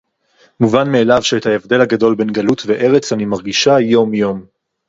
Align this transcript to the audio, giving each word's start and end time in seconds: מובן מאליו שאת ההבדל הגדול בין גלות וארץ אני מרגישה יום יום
מובן 0.59 0.91
מאליו 0.91 1.23
שאת 1.23 1.45
ההבדל 1.45 1.81
הגדול 1.81 2.15
בין 2.15 2.27
גלות 2.27 2.63
וארץ 2.67 3.11
אני 3.11 3.25
מרגישה 3.25 3.79
יום 3.79 4.13
יום 4.13 4.45